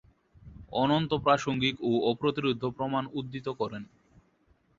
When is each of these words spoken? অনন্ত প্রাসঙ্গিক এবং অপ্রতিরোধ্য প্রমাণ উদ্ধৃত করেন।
অনন্ত 0.73 1.11
প্রাসঙ্গিক 1.25 1.75
এবং 1.81 1.99
অপ্রতিরোধ্য 2.03 2.63
প্রমাণ 2.77 3.03
উদ্ধৃত 3.13 3.47
করেন। 3.51 3.83